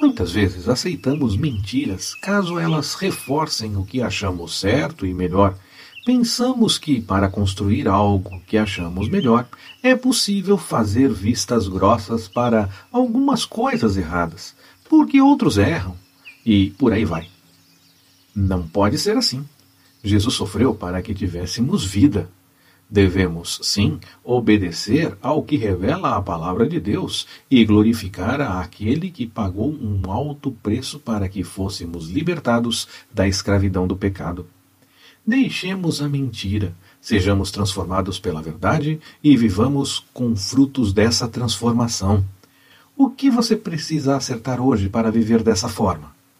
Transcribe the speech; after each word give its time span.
Muitas 0.00 0.32
vezes 0.32 0.66
aceitamos 0.66 1.36
mentiras 1.36 2.14
caso 2.14 2.58
elas 2.58 2.94
reforcem 2.94 3.76
o 3.76 3.84
que 3.84 4.00
achamos 4.00 4.58
certo 4.58 5.04
e 5.04 5.12
melhor. 5.12 5.58
Pensamos 6.06 6.78
que, 6.78 7.02
para 7.02 7.28
construir 7.28 7.86
algo 7.86 8.40
que 8.46 8.56
achamos 8.56 9.10
melhor, 9.10 9.46
é 9.82 9.94
possível 9.94 10.56
fazer 10.56 11.12
vistas 11.12 11.68
grossas 11.68 12.26
para 12.26 12.70
algumas 12.90 13.44
coisas 13.44 13.98
erradas, 13.98 14.54
porque 14.88 15.20
outros 15.20 15.58
erram, 15.58 15.94
e 16.46 16.70
por 16.70 16.94
aí 16.94 17.04
vai. 17.04 17.28
Não 18.34 18.66
pode 18.66 18.96
ser 18.96 19.18
assim. 19.18 19.46
Jesus 20.02 20.34
sofreu 20.34 20.74
para 20.74 21.02
que 21.02 21.12
tivéssemos 21.12 21.84
vida. 21.84 22.26
Devemos, 22.90 23.60
sim, 23.62 24.00
obedecer 24.24 25.16
ao 25.22 25.44
que 25.44 25.56
revela 25.56 26.16
a 26.16 26.22
palavra 26.22 26.68
de 26.68 26.80
Deus 26.80 27.24
e 27.48 27.64
glorificar 27.64 28.40
aquele 28.40 29.12
que 29.12 29.28
pagou 29.28 29.70
um 29.70 30.10
alto 30.10 30.50
preço 30.50 30.98
para 30.98 31.28
que 31.28 31.44
fôssemos 31.44 32.10
libertados 32.10 32.88
da 33.14 33.28
escravidão 33.28 33.86
do 33.86 33.96
pecado. 33.96 34.44
Deixemos 35.24 36.02
a 36.02 36.08
mentira, 36.08 36.74
sejamos 37.00 37.52
transformados 37.52 38.18
pela 38.18 38.42
verdade 38.42 38.98
e 39.22 39.36
vivamos 39.36 40.04
com 40.12 40.34
frutos 40.34 40.92
dessa 40.92 41.28
transformação. 41.28 42.24
O 42.96 43.08
que 43.08 43.30
você 43.30 43.54
precisa 43.54 44.16
acertar 44.16 44.60
hoje 44.60 44.88
para 44.88 45.12
viver 45.12 45.44
dessa 45.44 45.68
forma? 45.68 46.12